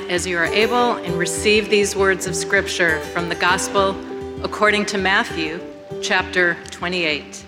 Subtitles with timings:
[0.00, 3.96] as you are able and receive these words of Scripture from the Gospel
[4.44, 5.60] according to Matthew
[6.00, 7.44] chapter 28.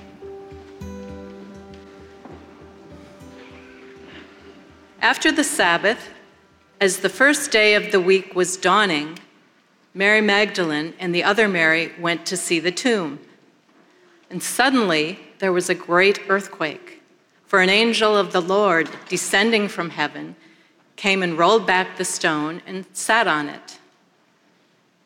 [5.00, 6.10] After the Sabbath,
[6.80, 9.18] as the first day of the week was dawning,
[9.94, 13.20] Mary Magdalene and the other Mary went to see the tomb.
[14.28, 17.00] And suddenly there was a great earthquake,
[17.46, 20.36] for an angel of the Lord, descending from heaven,
[20.96, 23.78] came and rolled back the stone and sat on it.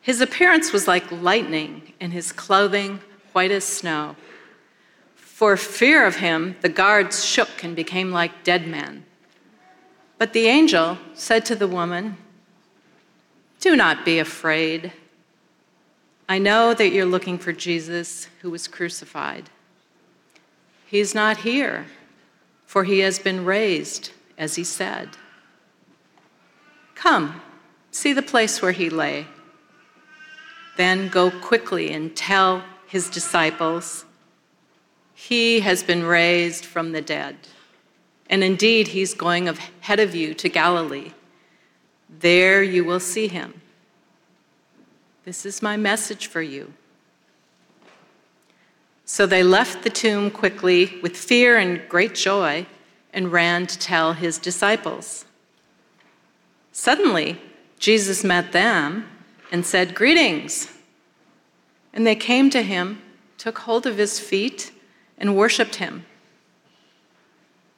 [0.01, 2.99] His appearance was like lightning, and his clothing
[3.33, 4.15] white as snow.
[5.15, 9.05] For fear of him, the guards shook and became like dead men.
[10.17, 12.17] But the angel said to the woman,
[13.59, 14.91] Do not be afraid.
[16.27, 19.49] I know that you're looking for Jesus who was crucified.
[20.85, 21.85] He's not here,
[22.65, 25.09] for he has been raised, as he said.
[26.99, 27.41] Come,
[27.91, 29.25] see the place where he lay.
[30.75, 34.03] Then go quickly and tell his disciples,
[35.13, 37.37] He has been raised from the dead.
[38.29, 41.13] And indeed, he's going ahead of you to Galilee.
[42.09, 43.61] There you will see him.
[45.23, 46.73] This is my message for you.
[49.05, 52.65] So they left the tomb quickly with fear and great joy
[53.13, 55.23] and ran to tell his disciples.
[56.79, 57.37] Suddenly,
[57.77, 59.05] Jesus met them
[59.51, 60.71] and said, Greetings.
[61.91, 63.01] And they came to him,
[63.37, 64.71] took hold of his feet,
[65.17, 66.05] and worshiped him.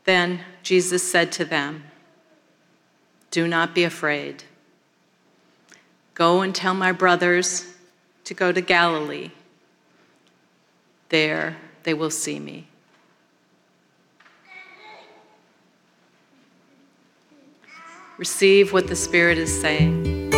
[0.03, 1.85] Then Jesus said to them,
[3.31, 4.43] Do not be afraid.
[6.13, 7.73] Go and tell my brothers
[8.25, 9.31] to go to Galilee.
[11.09, 12.67] There they will see me.
[18.21, 20.29] Receive what the Spirit is saying.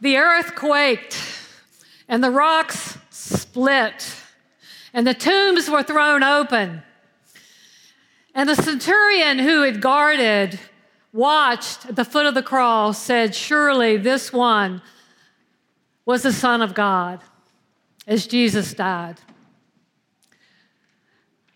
[0.00, 1.16] The earth quaked,
[2.08, 4.16] and the rocks split,
[4.92, 6.82] and the tombs were thrown open.
[8.34, 10.58] And the centurion who had guarded,
[11.12, 14.82] watched at the foot of the cross, said, Surely this one
[16.04, 17.20] was the Son of God,
[18.08, 19.20] as Jesus died.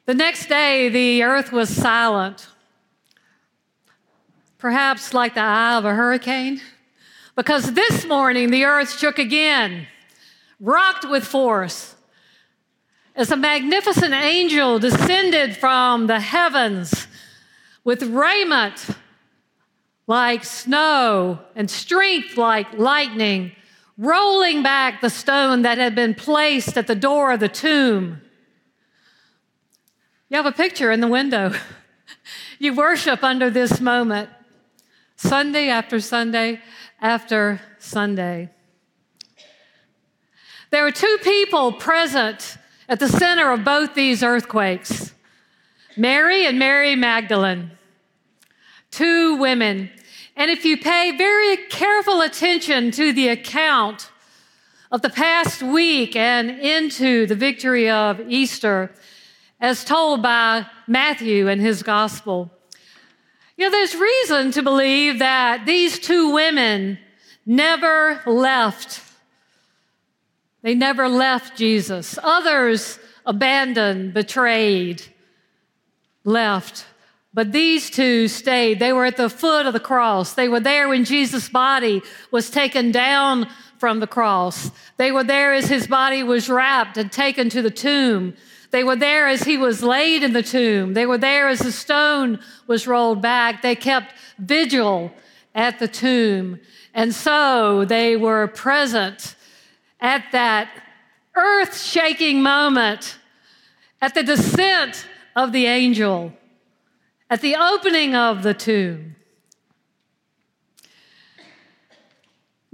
[0.09, 2.49] The next day, the earth was silent,
[4.57, 6.63] perhaps like the eye of a hurricane,
[7.37, 9.87] because this morning the earth shook again,
[10.61, 11.95] rocked with force,
[13.15, 17.07] as a magnificent angel descended from the heavens
[17.85, 18.87] with raiment
[20.07, 23.53] like snow and strength like lightning,
[23.99, 28.23] rolling back the stone that had been placed at the door of the tomb.
[30.31, 31.55] You have a picture in the window.
[32.59, 34.29] you worship under this moment,
[35.17, 36.61] Sunday after Sunday
[37.01, 38.51] after Sunday.
[40.71, 42.59] There are two people present
[42.91, 45.15] at the center of both these earthquakes
[45.97, 47.71] Mary and Mary Magdalene,
[48.91, 49.91] two women.
[50.37, 54.11] And if you pay very careful attention to the account
[54.93, 58.93] of the past week and into the victory of Easter,
[59.61, 62.51] as told by Matthew in his gospel.
[63.57, 66.99] You know, there's reason to believe that these two women
[67.45, 69.03] never left.
[70.63, 72.19] They never left Jesus.
[72.23, 75.03] Others abandoned, betrayed,
[76.25, 76.87] left.
[77.35, 78.79] But these two stayed.
[78.79, 80.35] They were at the foot of the cross.
[80.35, 84.71] They were there when Jesus' body was taken down from the cross.
[84.97, 88.35] They were there as his body was wrapped and taken to the tomb.
[88.71, 90.95] They were there as he was laid in the tomb.
[90.95, 93.63] They were there as the stone was rolled back.
[93.63, 95.13] They kept vigil
[95.55, 96.61] at the tomb.
[96.95, 99.37] And so they were present
[100.01, 100.69] at that
[101.35, 103.19] earth shaking moment,
[104.01, 106.33] at the descent of the angel,
[107.31, 109.17] at the opening of the tomb.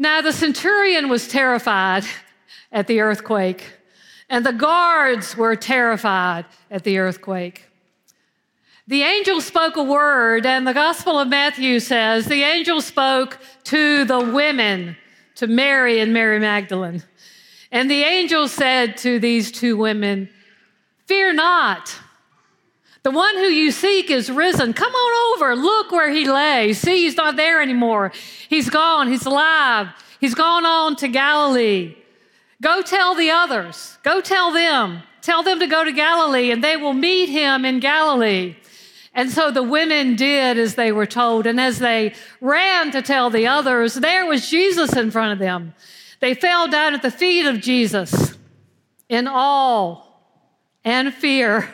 [0.04, 2.04] Now, the centurion was terrified
[2.70, 3.72] at the earthquake
[4.28, 7.64] and the guards were terrified at the earthquake.
[8.86, 14.04] The angel spoke a word, and the Gospel of Matthew says the angel spoke to
[14.04, 14.98] the women,
[15.36, 17.02] to Mary and Mary Magdalene.
[17.72, 20.28] And the angel said to these two women,
[21.06, 21.98] Fear not.
[23.04, 24.72] The one who you seek is risen.
[24.72, 25.54] Come on over.
[25.54, 26.72] Look where he lay.
[26.72, 28.12] See, he's not there anymore.
[28.48, 29.08] He's gone.
[29.08, 29.88] He's alive.
[30.20, 31.96] He's gone on to Galilee.
[32.60, 33.98] Go tell the others.
[34.02, 37.80] Go tell them Tell them to go to Galilee, and they will meet him in
[37.80, 38.56] Galilee.
[39.14, 41.46] And so the women did as they were told.
[41.46, 42.12] And as they
[42.42, 45.72] ran to tell the others, there was Jesus in front of them.
[46.20, 48.36] They fell down at the feet of Jesus
[49.08, 50.02] in awe
[50.84, 51.70] and fear,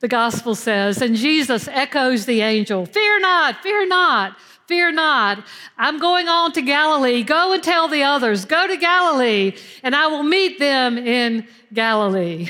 [0.00, 1.00] the gospel says.
[1.02, 4.36] And Jesus echoes the angel Fear not, fear not.
[4.66, 5.44] Fear not.
[5.78, 7.22] I'm going on to Galilee.
[7.22, 8.44] Go and tell the others.
[8.44, 9.52] Go to Galilee,
[9.84, 12.48] and I will meet them in Galilee.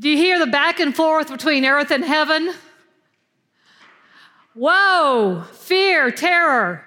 [0.00, 2.54] Do you hear the back and forth between earth and heaven?
[4.54, 6.84] Whoa, fear, terror,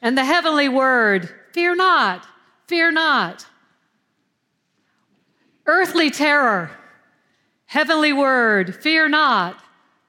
[0.00, 2.26] and the heavenly word fear not,
[2.66, 3.46] fear not.
[5.66, 6.70] Earthly terror,
[7.68, 9.62] heavenly word fear not,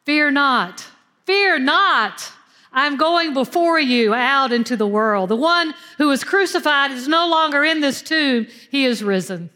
[0.06, 0.86] fear not.
[1.26, 2.32] Fear not.
[2.74, 5.30] I'm going before you out into the world.
[5.30, 9.52] The one who was crucified is no longer in this tomb, he is risen.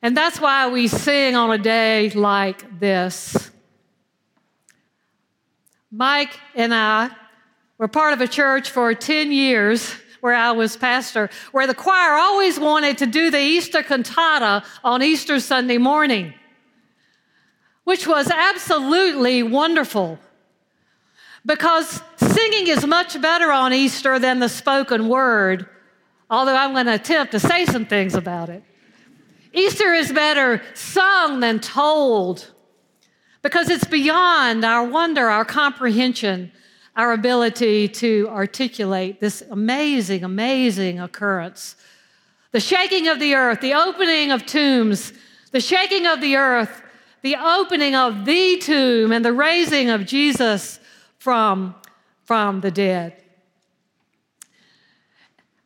[0.00, 3.50] And that's why we sing on a day like this.
[5.90, 7.10] Mike and I
[7.76, 12.14] were part of a church for 10 years where I was pastor, where the choir
[12.14, 16.32] always wanted to do the Easter cantata on Easter Sunday morning
[17.84, 20.18] which was absolutely wonderful
[21.44, 25.68] because singing is much better on Easter than the spoken word,
[26.30, 28.62] although I'm going to attempt to say some things about it.
[29.52, 32.52] Easter is better sung than told
[33.42, 36.52] because it's beyond our wonder, our comprehension,
[36.96, 41.76] our ability to articulate this amazing, amazing occurrence.
[42.52, 45.12] The shaking of the earth, the opening of tombs,
[45.52, 46.82] the shaking of the earth
[47.22, 50.80] the opening of the tomb and the raising of Jesus
[51.18, 51.74] from,
[52.24, 53.16] from the dead.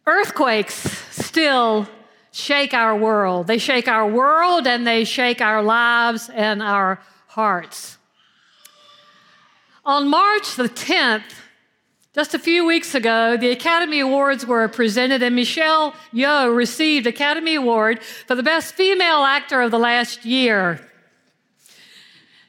[0.06, 0.74] Earthquakes
[1.10, 1.88] still
[2.30, 3.46] shake our world.
[3.46, 7.96] They shake our world and they shake our lives and our hearts.
[9.86, 11.22] On March the 10th,
[12.12, 17.54] just a few weeks ago, the Academy Awards were presented, and Michelle Yeoh received Academy
[17.54, 20.80] Award for the Best Female Actor of the last year.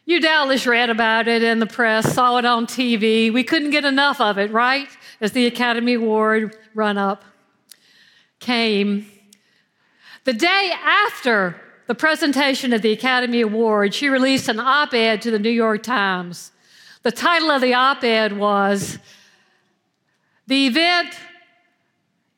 [0.06, 3.31] You doubtless read about it in the press, saw it on TV.
[3.31, 4.88] We couldn't get enough of it, right?
[5.22, 7.24] As the Academy Award run up
[8.39, 9.06] came.
[10.24, 15.30] The day after the presentation of the Academy Award, she released an op ed to
[15.30, 16.51] the New York Times.
[17.03, 18.97] The title of the op ed was
[20.47, 21.13] The Event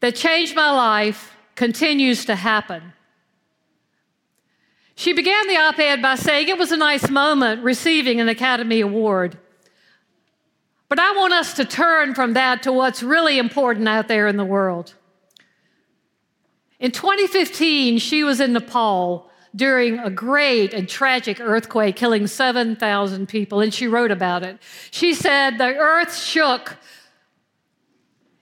[0.02, 2.94] That Changed My Life Continues to Happen.
[4.96, 8.82] She began the op ed by saying it was a nice moment receiving an Academy
[8.82, 9.38] Award.
[10.90, 14.36] But I want us to turn from that to what's really important out there in
[14.36, 14.96] the world.
[16.80, 23.62] In 2015, she was in Nepal during a great and tragic earthquake, killing 7,000 people,
[23.62, 24.58] and she wrote about it.
[24.92, 26.78] She said, The earth shook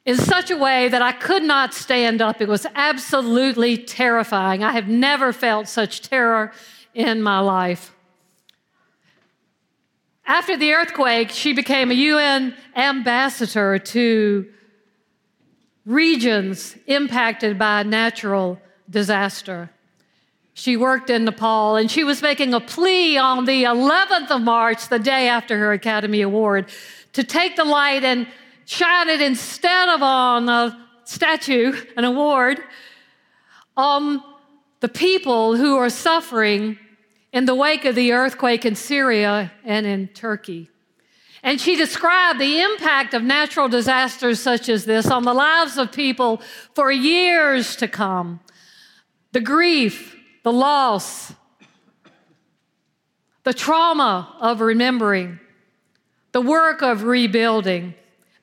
[0.06, 2.42] in such a way that I could not stand up.
[2.42, 4.64] It was absolutely terrifying.
[4.64, 6.52] I have never felt such terror
[6.94, 7.94] in my life.
[10.26, 14.48] After the earthquake, she became a UN ambassador to
[15.86, 18.60] regions impacted by natural
[18.90, 19.70] disaster.
[20.58, 24.90] She worked in Nepal and she was making a plea on the 11th of March,
[24.90, 26.66] the day after her Academy Award,
[27.14, 28.26] to take the light and
[28.66, 32.60] shine it instead of on a statue, an award,
[33.78, 34.20] on
[34.80, 36.80] the people who are suffering
[37.32, 40.72] in the wake of the earthquake in Syria and in Turkey.
[41.44, 45.92] And she described the impact of natural disasters such as this on the lives of
[45.92, 46.42] people
[46.74, 48.40] for years to come.
[49.34, 50.16] The grief,
[50.48, 51.34] the loss,
[53.44, 55.42] the trauma of remembering,
[56.32, 57.94] the work of rebuilding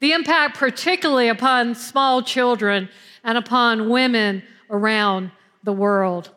[0.00, 2.90] the impact, particularly upon small children
[3.24, 5.30] and upon women around
[5.62, 6.28] the world.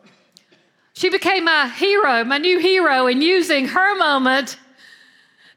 [0.94, 4.56] She became my hero, my new hero, in using her moment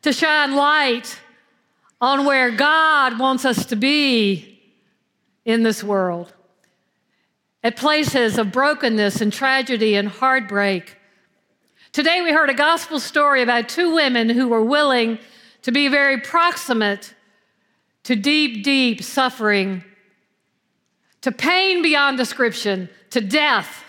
[0.01, 1.18] to shine light
[2.01, 4.60] on where God wants us to be
[5.46, 6.34] in this world.
[7.63, 10.98] At places of brokenness and tragedy and heartbreak.
[11.91, 15.20] Today we heard a gospel story about two women who were willing
[15.62, 17.13] to be very proximate
[18.03, 19.84] to deep, deep suffering,
[21.22, 23.84] to pain beyond description, to death.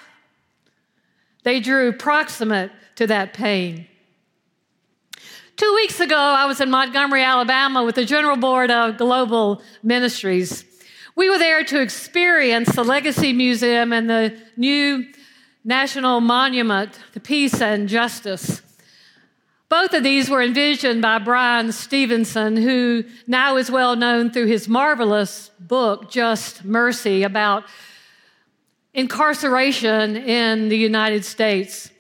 [1.45, 3.87] They drew proximate to that pain.
[5.57, 10.65] Two weeks ago, I was in Montgomery, Alabama with the General Board of Global Ministries.
[11.15, 15.07] We were there to experience the Legacy Museum and the new
[15.63, 18.63] National Monument to Peace and Justice.
[19.69, 24.69] Both of these were envisioned by Bryan Stevenson, who now is well known through his
[24.69, 27.65] marvelous book, Just Mercy, about
[28.95, 31.91] incarceration in the United States.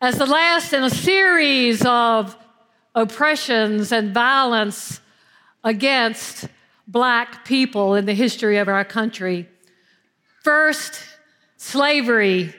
[0.00, 2.36] As the last in a series of
[2.96, 5.00] oppressions and violence
[5.62, 6.48] against
[6.86, 9.48] black people in the history of our country.
[10.42, 11.02] First,
[11.56, 12.54] slavery,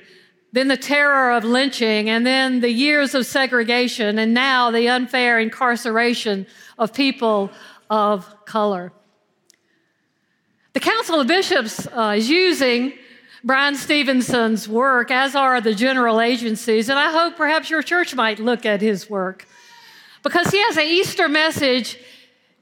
[0.52, 5.40] then the terror of lynching, and then the years of segregation, and now the unfair
[5.40, 7.52] incarceration of people
[7.90, 8.92] of color.
[10.74, 12.94] The Council of Bishops uh, is using
[13.44, 18.40] Bryan Stevenson's work, as are the general agencies, and I hope perhaps your church might
[18.40, 19.46] look at his work
[20.24, 22.00] because he has an Easter message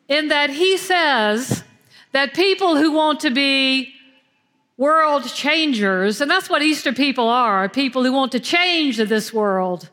[0.07, 1.63] in that he says
[2.12, 3.93] that people who want to be
[4.77, 9.89] world changers, and that's what Easter people are people who want to change this world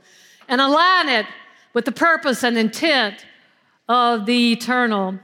[0.49, 1.27] and align it
[1.75, 3.25] with the purpose and intent
[3.89, 5.19] of the eternal.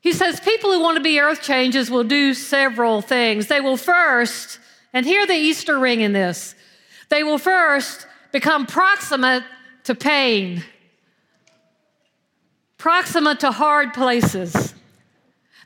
[0.00, 3.46] He says people who want to be earth changers will do several things.
[3.46, 4.58] They will first,
[4.92, 6.54] and hear the Easter ring in this,
[7.08, 9.44] they will first become proximate
[9.84, 10.62] to pain
[12.84, 14.74] proximate to hard places.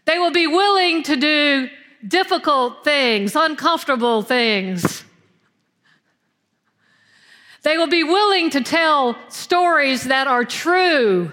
[0.05, 1.69] They will be willing to do
[2.07, 5.03] difficult things, uncomfortable things.
[7.65, 11.33] They will be willing to tell stories that are true.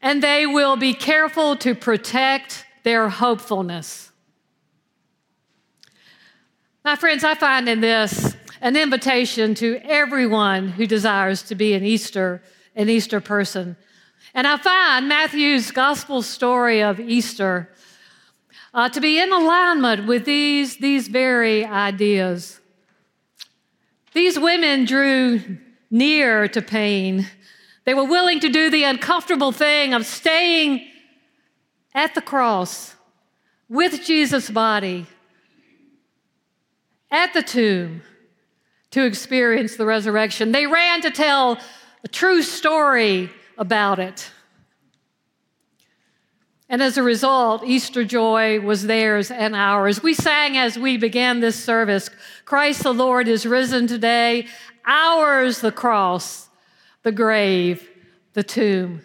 [0.00, 4.12] And they will be careful to protect their hopefulness.
[6.84, 11.84] My friends, I find in this an invitation to everyone who desires to be an
[11.84, 12.42] Easter,
[12.76, 13.76] an Easter person.
[14.34, 17.70] And I find Matthew's gospel story of Easter
[18.74, 22.60] uh, to be in alignment with these, these very ideas.
[24.12, 25.58] These women drew
[25.90, 27.26] near to pain.
[27.84, 30.86] They were willing to do the uncomfortable thing of staying
[31.94, 32.94] at the cross
[33.68, 35.06] with Jesus' body
[37.10, 38.02] at the tomb
[38.90, 40.52] to experience the resurrection.
[40.52, 41.58] They ran to tell
[42.02, 44.30] a true story about it.
[46.68, 50.02] And as a result, Easter joy was theirs and ours.
[50.02, 52.10] We sang as we began this service
[52.44, 54.46] Christ the Lord is risen today,
[54.86, 56.48] ours the cross,
[57.02, 57.88] the grave,
[58.34, 59.02] the tomb.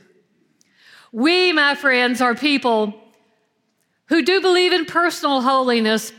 [1.12, 2.94] We, my friends, are people
[4.08, 6.14] who do believe in personal holiness,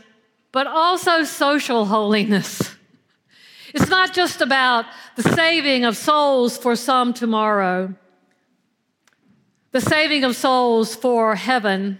[0.51, 2.76] but also social holiness.
[3.79, 4.85] It's not just about
[5.17, 7.93] the saving of souls for some tomorrow,
[9.71, 11.99] the saving of souls for heaven,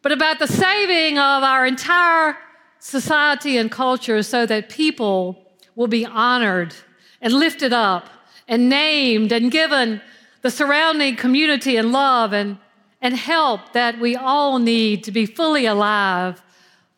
[0.00, 2.38] but about the saving of our entire
[2.78, 6.74] society and culture so that people will be honored
[7.20, 8.08] and lifted up
[8.48, 10.00] and named and given
[10.40, 12.56] the surrounding community and love and,
[13.02, 16.40] and help that we all need to be fully alive,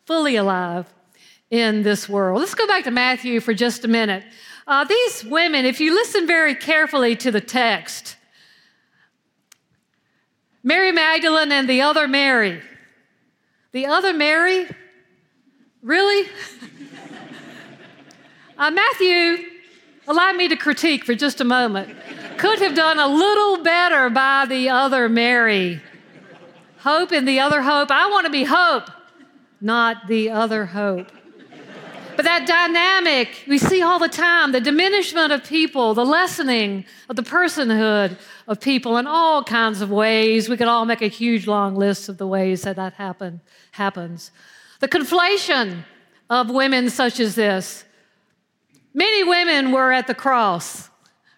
[0.05, 0.85] fully alive
[1.51, 2.39] in this world.
[2.39, 4.23] Let's go back to Matthew for just a minute.
[4.65, 8.15] Uh, these women, if you listen very carefully to the text,
[10.63, 12.61] Mary Magdalene and the other Mary.
[13.73, 14.67] The other Mary?
[15.81, 16.29] Really?
[18.57, 19.49] uh, Matthew,
[20.07, 21.97] allow me to critique for just a moment,
[22.37, 25.81] could have done a little better by the other Mary.
[26.79, 27.91] Hope in the other hope.
[27.91, 28.89] I want to be hope,
[29.59, 31.11] not the other hope.
[32.15, 37.15] But that dynamic we see all the time the diminishment of people, the lessening of
[37.15, 40.49] the personhood of people in all kinds of ways.
[40.49, 43.41] We could all make a huge long list of the ways that that happen,
[43.71, 44.31] happens.
[44.79, 45.83] The conflation
[46.29, 47.85] of women such as this.
[48.93, 50.89] Many women were at the cross.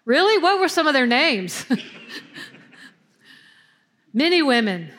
[0.04, 0.38] Really?
[0.38, 1.64] What were some of their names?
[4.12, 4.92] Many women,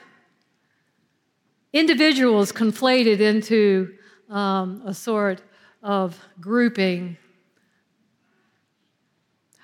[1.71, 3.93] individuals conflated into
[4.29, 5.41] um, a sort
[5.85, 7.15] of grouping.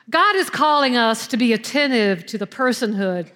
[0.07, 3.31] God is calling us to be attentive to the personhood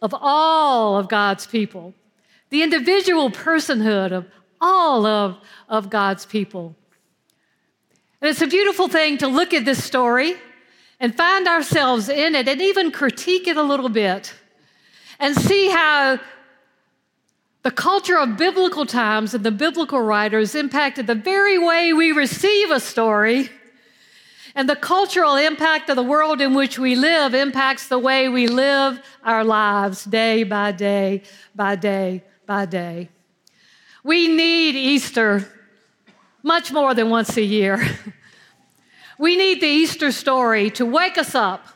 [0.00, 1.92] of all of God's people,
[2.50, 4.26] the individual personhood of
[4.60, 6.76] all of, of God's people.
[8.20, 10.36] And it's a beautiful thing to look at this story
[11.00, 14.34] and find ourselves in it and even critique it a little bit
[15.18, 16.20] and see how
[17.62, 22.70] the culture of biblical times and the biblical writers impacted the very way we receive
[22.70, 23.50] a story.
[24.54, 28.48] And the cultural impact of the world in which we live impacts the way we
[28.48, 31.22] live our lives day by day
[31.54, 33.10] by day by day.
[34.02, 35.46] We need Easter
[36.42, 37.86] much more than once a year.
[39.18, 41.66] we need the Easter story to wake us up.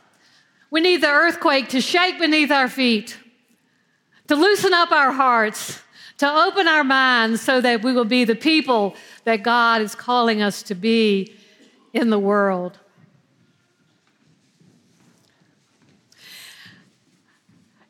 [0.71, 3.19] We need the earthquake to shake beneath our feet,
[4.29, 5.81] to loosen up our hearts,
[6.19, 10.43] to open our minds so that we will be the people that God is calling
[10.43, 11.35] us to be
[11.93, 12.79] in the world.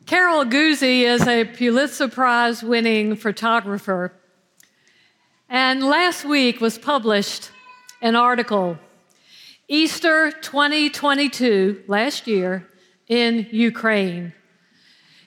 [0.06, 4.12] Carol Guzy is a Pulitzer Prize winning photographer.
[5.48, 7.50] And last week was published
[8.02, 8.78] an article,
[9.66, 12.68] Easter 2022, last year,
[13.08, 14.34] in Ukraine.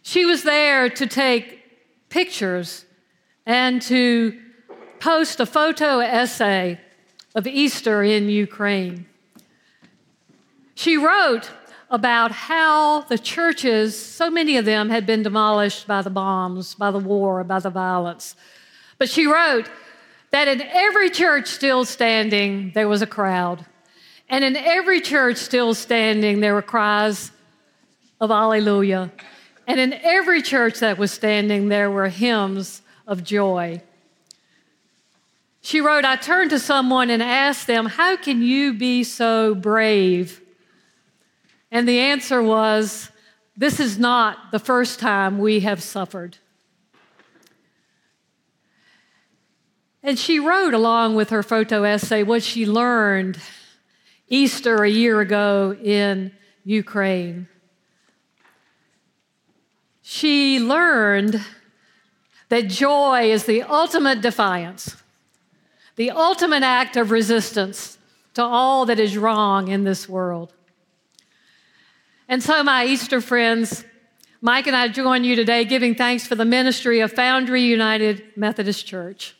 [0.07, 1.65] She was there to take
[2.07, 2.85] pictures
[3.45, 4.39] and to
[5.01, 6.79] post a photo essay
[7.35, 9.05] of Easter in Ukraine.
[10.75, 11.51] She wrote
[11.89, 16.89] about how the churches, so many of them had been demolished by the bombs, by
[16.89, 18.37] the war, by the violence.
[18.99, 19.69] But she wrote
[20.31, 23.65] that in every church still standing, there was a crowd.
[24.29, 27.33] And in every church still standing, there were cries
[28.21, 29.11] of Alleluia.
[29.67, 33.81] And in every church that was standing, there were hymns of joy.
[35.61, 40.41] She wrote, I turned to someone and asked them, How can you be so brave?
[41.69, 43.11] And the answer was
[43.57, 46.37] this is not the first time we have suffered.
[50.01, 53.37] And she wrote, along with her photo essay, what she learned
[54.29, 56.31] Easter a year ago in
[56.63, 57.49] Ukraine.
[60.09, 61.43] She learned
[62.47, 64.95] that joy is the ultimate defiance,
[65.97, 67.97] the ultimate act of resistance
[68.35, 70.53] to all that is wrong in this world.
[72.29, 73.83] And so, my Easter friends,
[74.39, 78.87] Mike and I join you today giving thanks for the ministry of Foundry United Methodist
[78.87, 79.35] Church.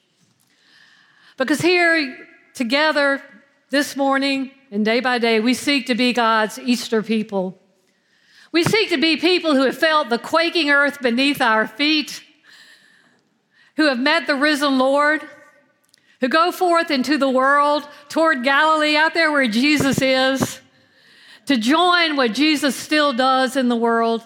[1.37, 3.23] Because here, together,
[3.69, 7.57] this morning and day by day, we seek to be God's Easter people.
[8.51, 12.23] We seek to be people who have felt the quaking earth beneath our feet,
[13.75, 15.21] who have met the risen Lord,
[16.21, 20.61] who go forth into the world toward Galilee, out there where Jesus is
[21.45, 24.25] to join what Jesus still does in the world.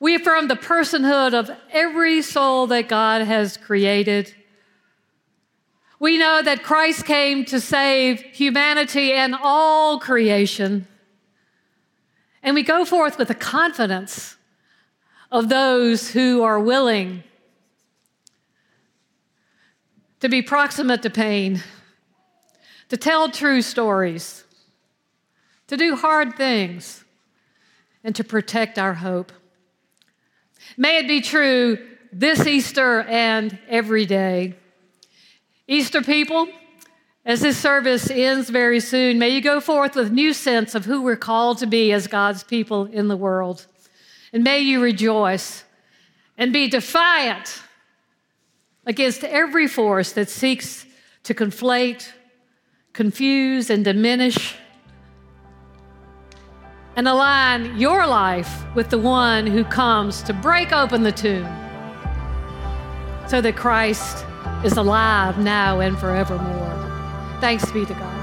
[0.00, 4.34] We affirm the personhood of every soul that God has created.
[6.00, 10.88] We know that Christ came to save humanity and all creation.
[12.42, 14.36] And we go forth with the confidence
[15.30, 17.22] of those who are willing
[20.20, 21.62] to be proximate to pain,
[22.88, 24.44] to tell true stories
[25.70, 27.04] to do hard things,
[28.02, 29.30] and to protect our hope.
[30.76, 31.78] May it be true
[32.12, 34.56] this Easter and every day.
[35.68, 36.48] Easter people,
[37.24, 41.02] as this service ends very soon, may you go forth with new sense of who
[41.02, 43.66] we're called to be as God's people in the world.
[44.32, 45.64] And may you rejoice
[46.38, 47.62] and be defiant
[48.86, 50.86] against every force that seeks
[51.24, 52.10] to conflate,
[52.92, 54.56] confuse, and diminish
[56.96, 61.46] and align your life with the one who comes to break open the tomb
[63.28, 64.24] so that Christ
[64.64, 66.59] is alive now and forevermore.
[67.40, 68.19] Thanks be to God.